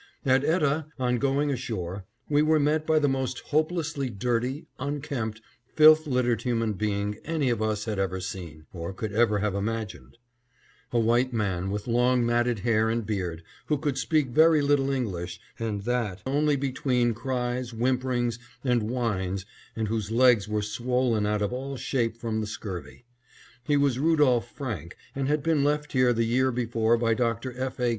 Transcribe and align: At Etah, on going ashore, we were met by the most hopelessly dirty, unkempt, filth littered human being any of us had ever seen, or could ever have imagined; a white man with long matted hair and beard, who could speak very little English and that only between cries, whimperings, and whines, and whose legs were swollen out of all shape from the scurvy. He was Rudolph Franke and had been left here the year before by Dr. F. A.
At 0.25 0.43
Etah, 0.43 0.87
on 0.97 1.19
going 1.19 1.51
ashore, 1.51 2.05
we 2.27 2.41
were 2.41 2.59
met 2.59 2.87
by 2.87 2.97
the 2.97 3.07
most 3.07 3.37
hopelessly 3.41 4.09
dirty, 4.09 4.65
unkempt, 4.79 5.41
filth 5.75 6.07
littered 6.07 6.41
human 6.41 6.73
being 6.73 7.19
any 7.23 7.51
of 7.51 7.61
us 7.61 7.85
had 7.85 7.99
ever 7.99 8.19
seen, 8.19 8.65
or 8.73 8.93
could 8.93 9.13
ever 9.13 9.37
have 9.37 9.53
imagined; 9.53 10.17
a 10.91 10.97
white 10.97 11.33
man 11.33 11.69
with 11.69 11.85
long 11.85 12.25
matted 12.25 12.61
hair 12.65 12.89
and 12.89 13.05
beard, 13.05 13.43
who 13.67 13.77
could 13.77 13.95
speak 13.95 14.29
very 14.29 14.63
little 14.63 14.89
English 14.89 15.39
and 15.59 15.83
that 15.83 16.23
only 16.25 16.55
between 16.55 17.13
cries, 17.13 17.69
whimperings, 17.71 18.39
and 18.63 18.89
whines, 18.89 19.45
and 19.75 19.87
whose 19.87 20.09
legs 20.09 20.47
were 20.47 20.63
swollen 20.63 21.27
out 21.27 21.43
of 21.43 21.53
all 21.53 21.77
shape 21.77 22.17
from 22.17 22.41
the 22.41 22.47
scurvy. 22.47 23.05
He 23.65 23.77
was 23.77 23.99
Rudolph 23.99 24.51
Franke 24.51 24.95
and 25.13 25.27
had 25.27 25.43
been 25.43 25.63
left 25.63 25.91
here 25.91 26.11
the 26.11 26.25
year 26.25 26.51
before 26.51 26.97
by 26.97 27.13
Dr. 27.13 27.53
F. 27.55 27.79
A. 27.79 27.89